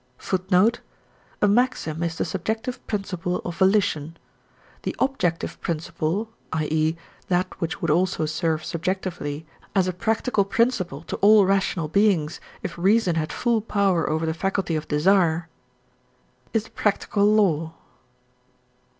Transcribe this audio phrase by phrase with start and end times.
[0.31, 0.51] *
[1.43, 4.17] A maxim is the subjective principle of volition.
[4.81, 6.95] The objective principle (i.e.,
[7.27, 9.45] that which would also serve subjectively
[9.75, 14.33] as a practical principle to all rational beings if reason had full power over the
[14.33, 15.49] faculty of desire)
[16.51, 17.75] is the practical law.